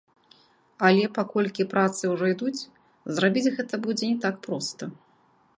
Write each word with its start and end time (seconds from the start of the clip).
Але 0.87 1.03
паколькі 1.17 1.67
працы 1.75 2.03
ўжо 2.13 2.25
ідуць, 2.33 2.61
зрабіць 3.19 3.47
гэта 3.59 3.83
будзе 3.85 4.05
не 4.15 4.19
так 4.29 4.35
проста. 4.49 4.83